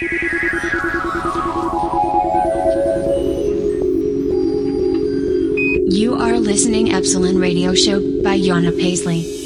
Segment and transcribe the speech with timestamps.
[0.00, 0.08] You
[6.18, 9.39] are listening Epsilon Radio Show by Yana Paisley.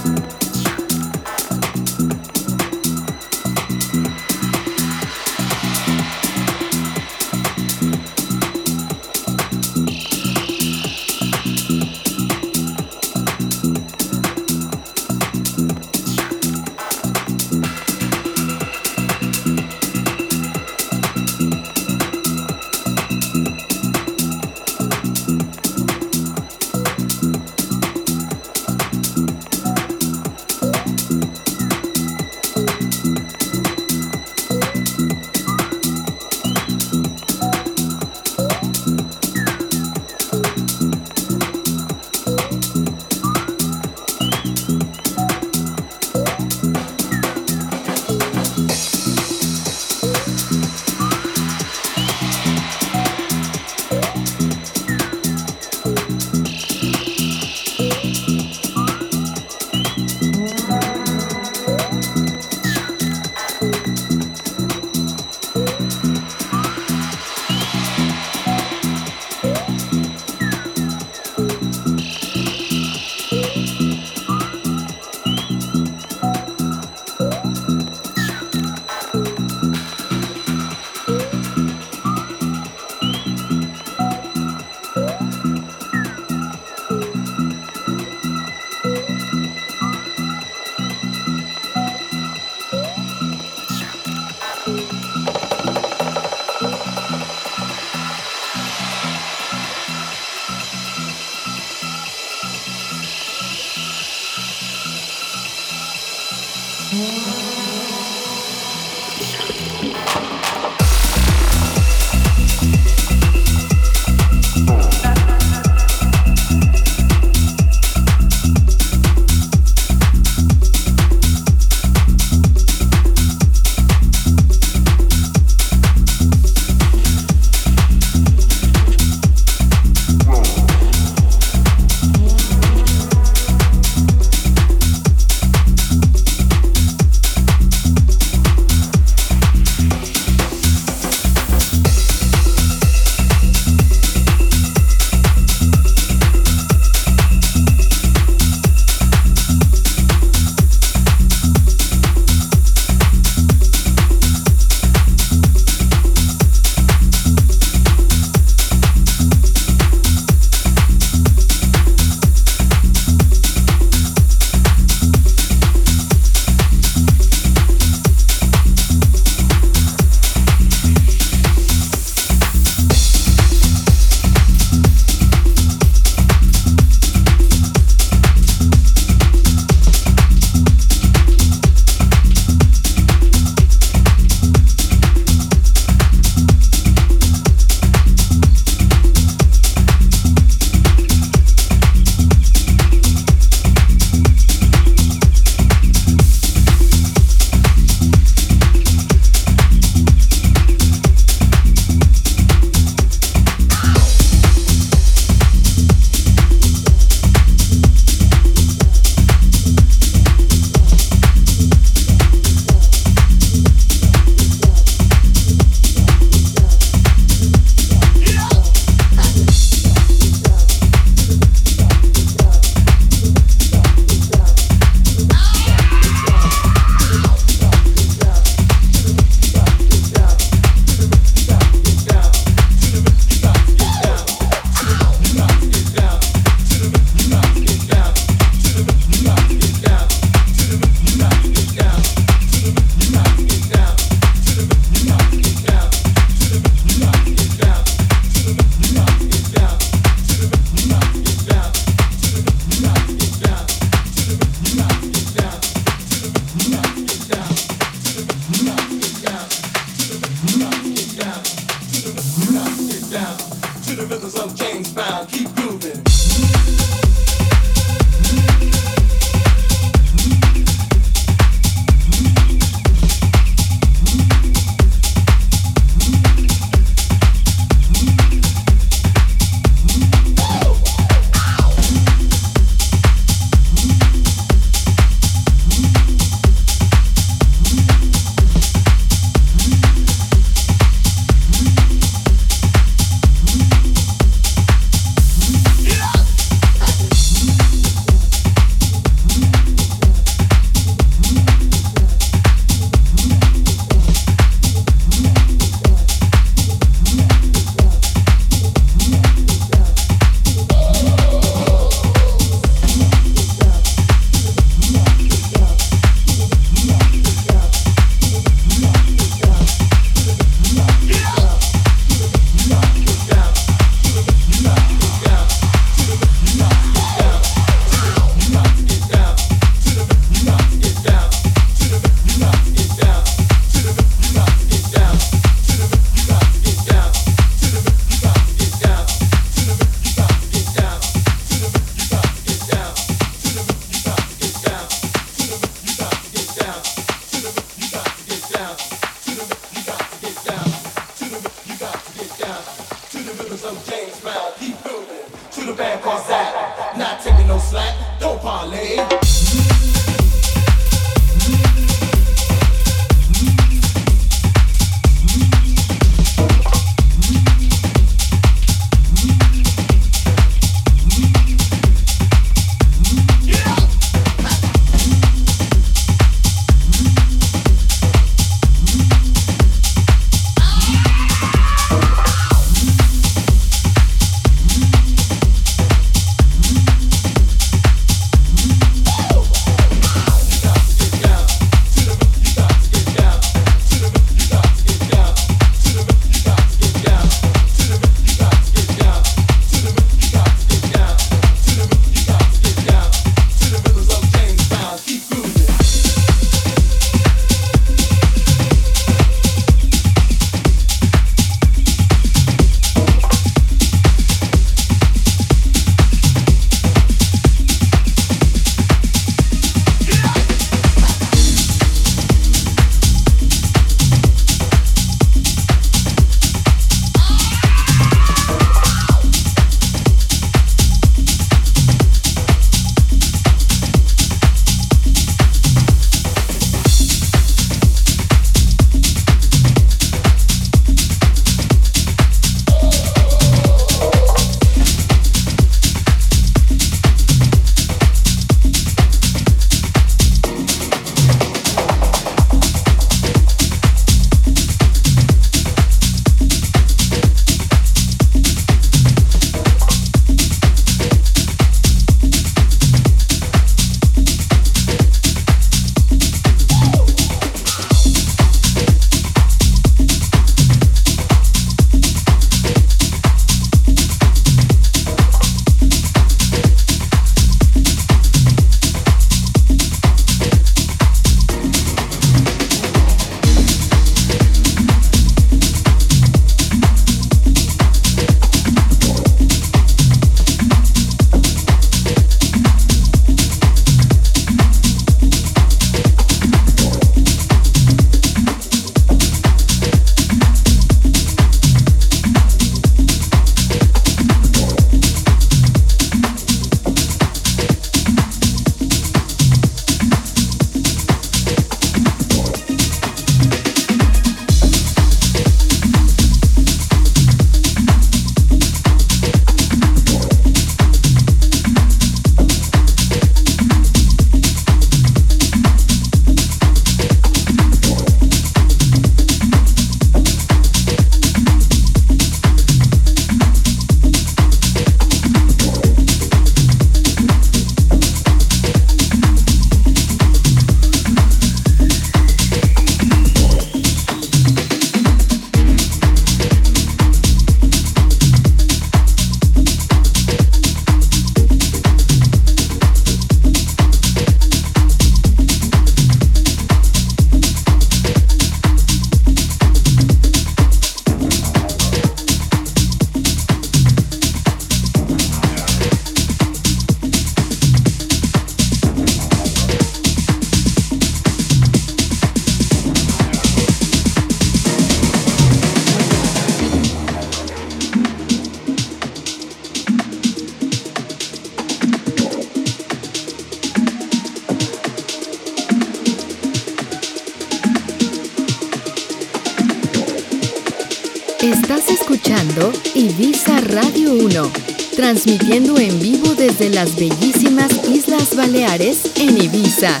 [595.06, 600.00] Transmitiendo en vivo desde las bellísimas Islas Baleares en Ibiza.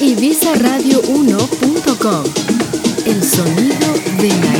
[0.00, 2.24] Ibizaradio1.com.
[3.04, 4.57] El sonido de la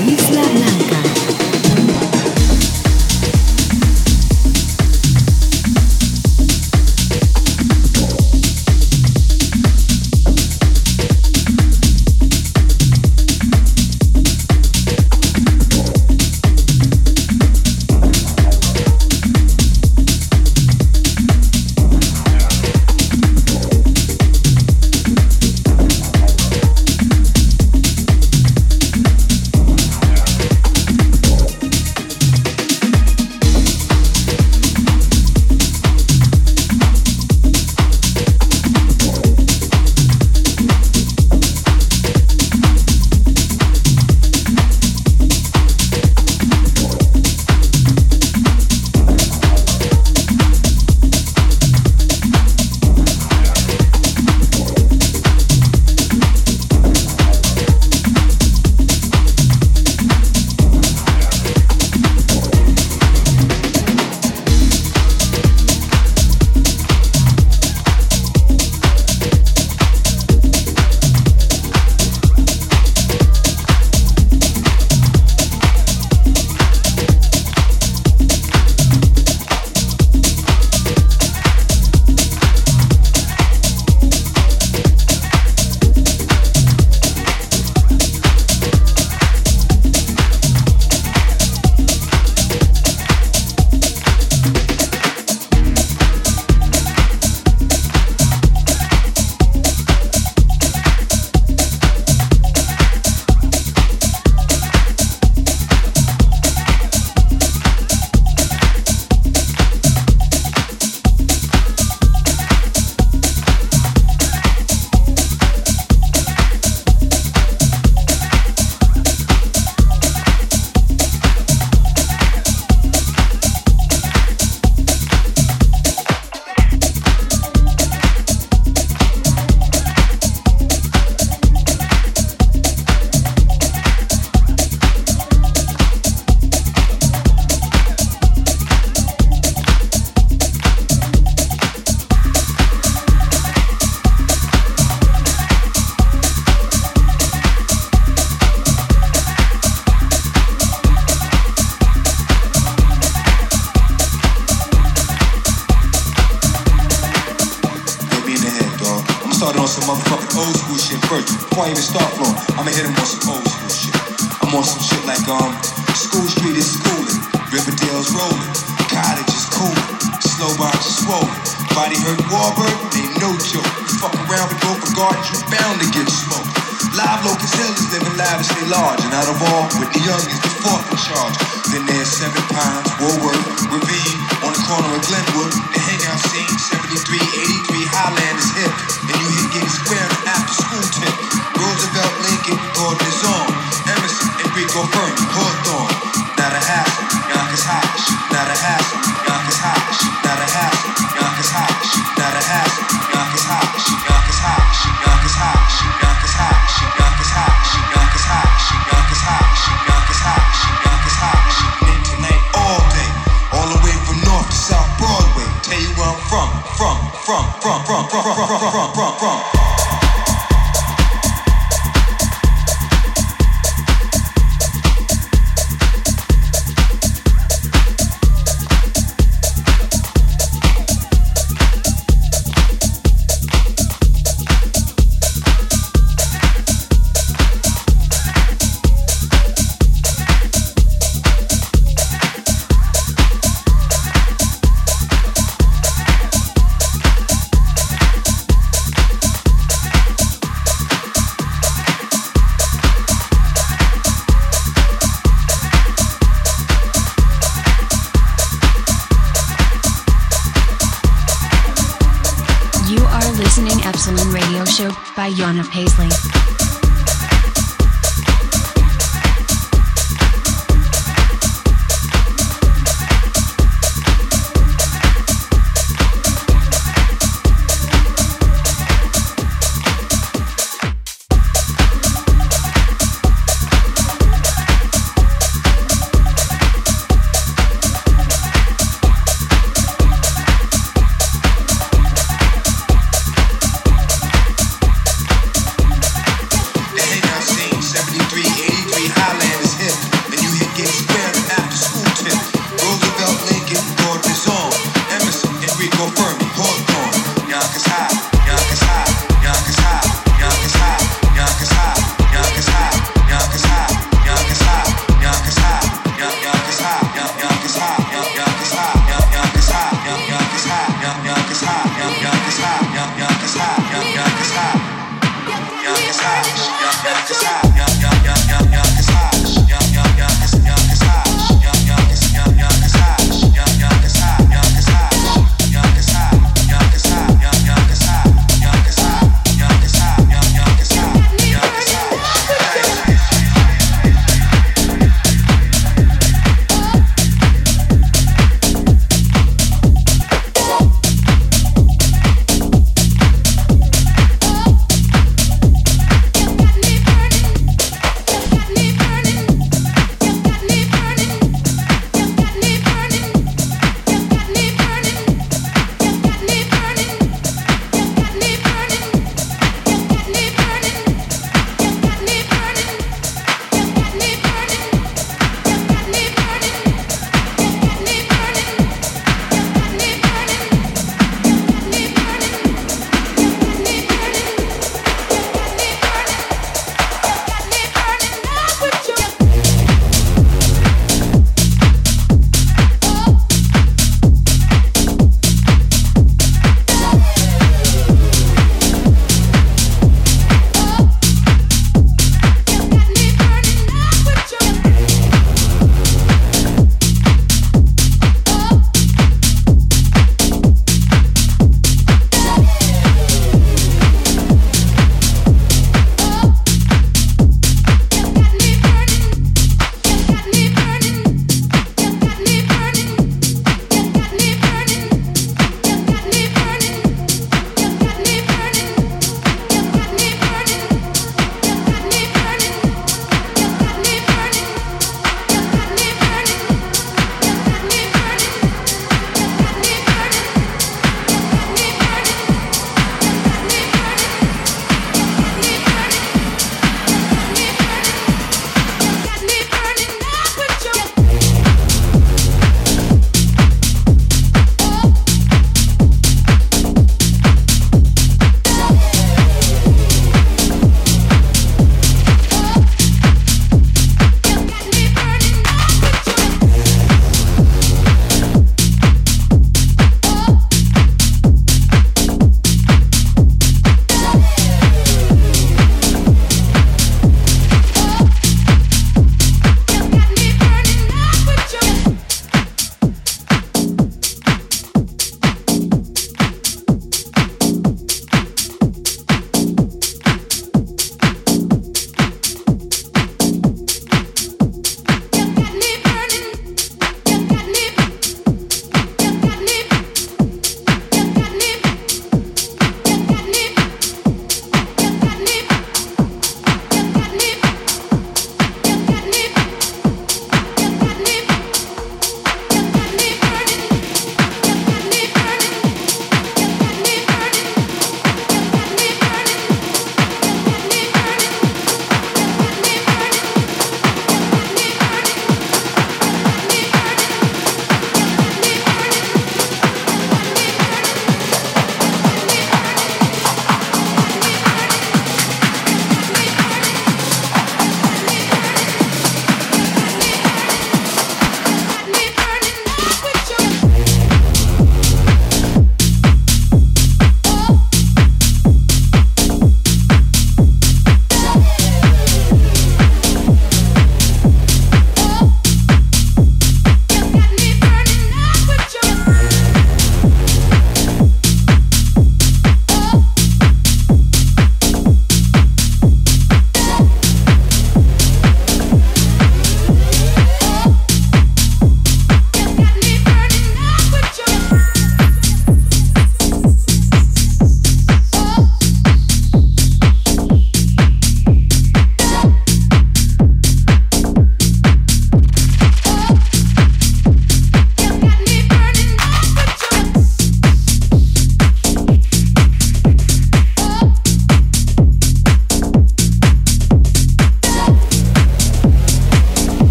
[265.70, 266.07] Paisley.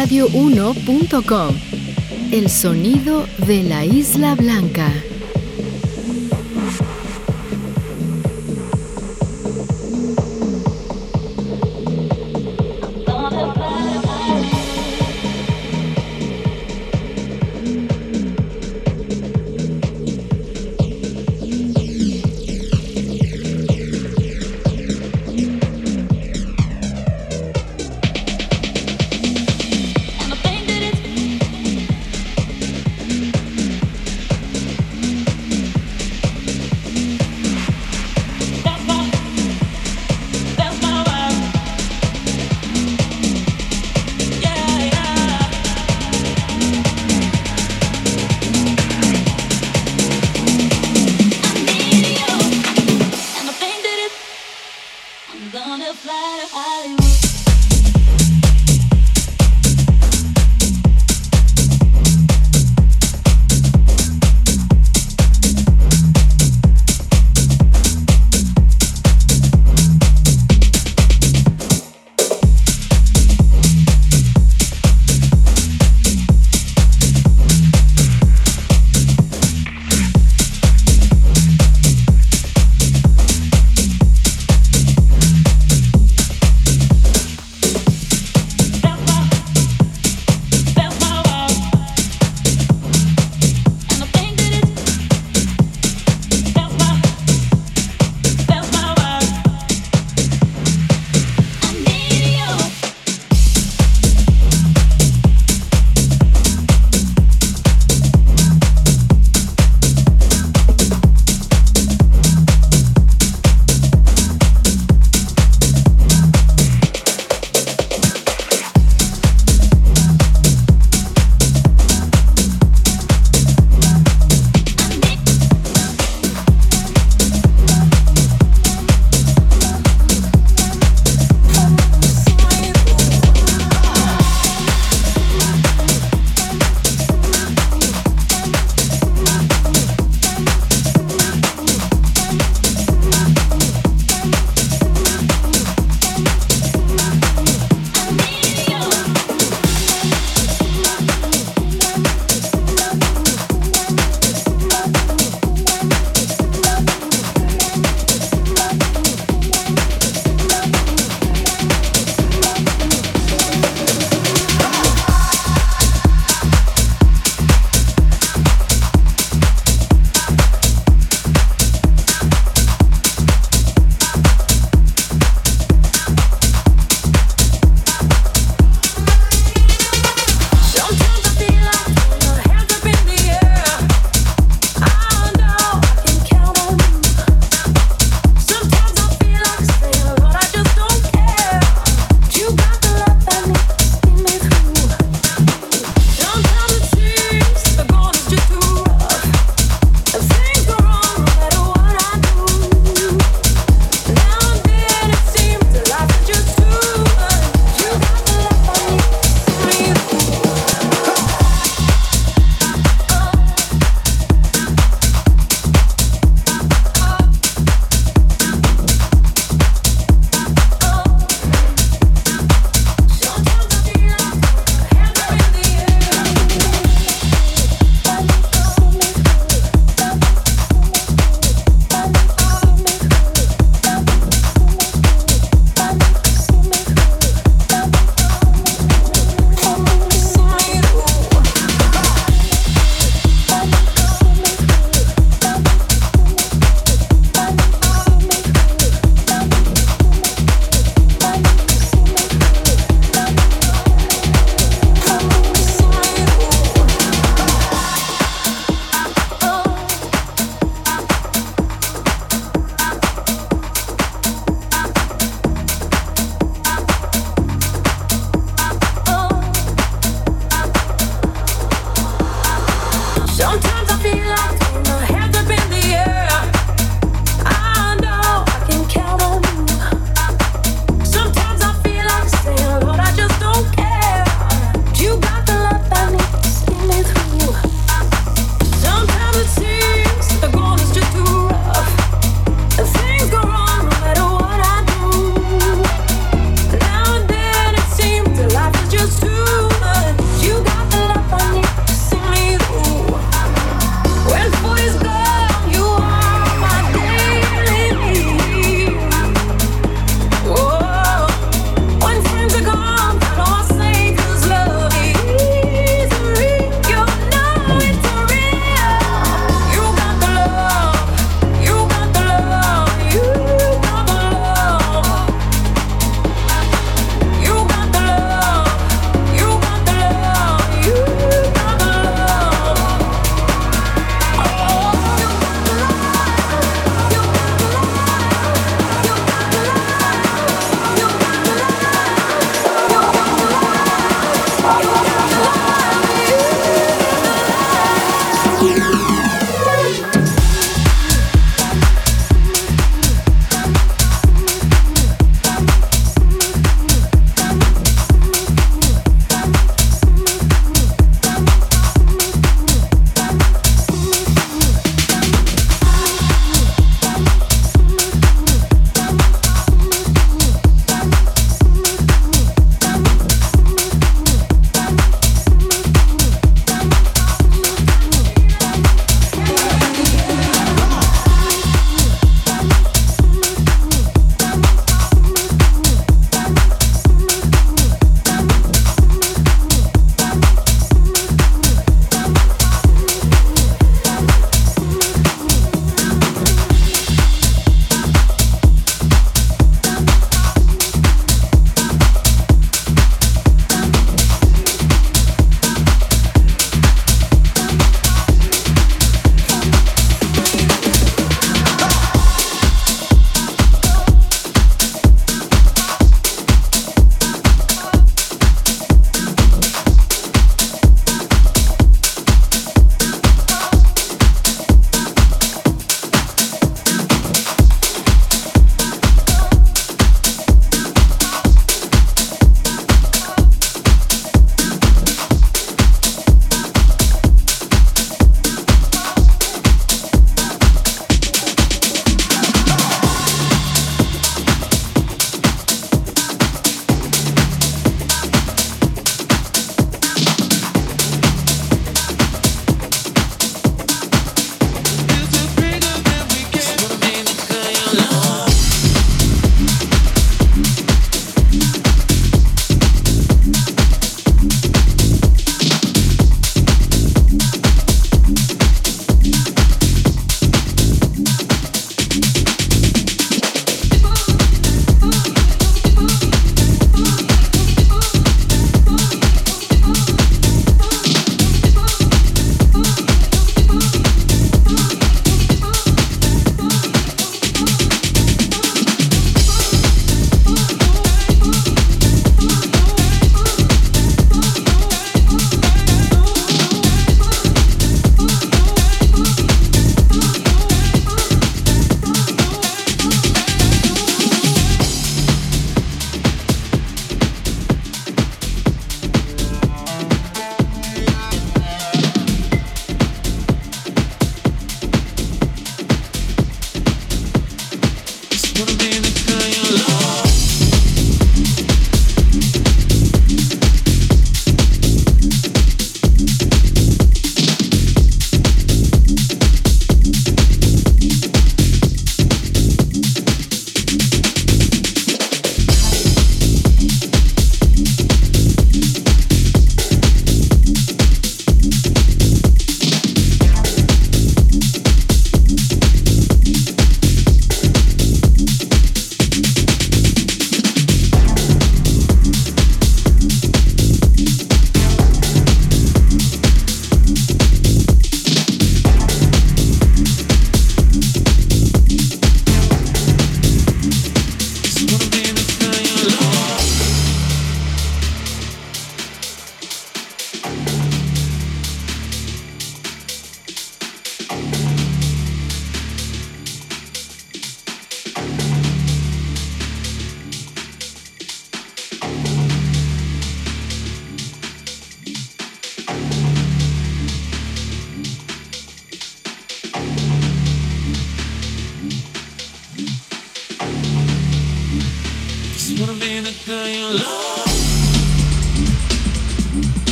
[0.00, 1.54] exaradio1.com.
[2.32, 4.90] El sonido de la Isla Blanca.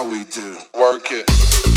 [0.00, 0.56] how we do.
[0.78, 1.69] Work it.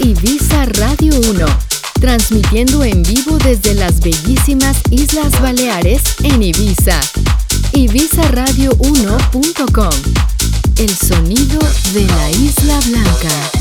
[0.00, 1.44] Ibiza Radio 1,
[2.00, 6.98] transmitiendo en vivo desde las bellísimas Islas Baleares en Ibiza.
[7.72, 9.92] Ibizaradio1.com,
[10.78, 11.58] el sonido
[11.92, 13.57] de la Isla Blanca.